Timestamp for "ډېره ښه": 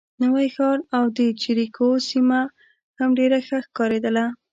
3.19-3.57